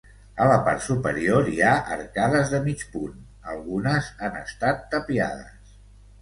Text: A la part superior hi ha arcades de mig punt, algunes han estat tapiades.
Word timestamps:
A 0.43 0.45
la 0.51 0.55
part 0.67 0.79
superior 0.85 1.51
hi 1.51 1.59
ha 1.65 1.73
arcades 1.95 2.49
de 2.55 2.61
mig 2.69 2.81
punt, 2.95 3.13
algunes 3.53 4.09
han 4.29 4.41
estat 4.41 4.83
tapiades. 4.97 5.79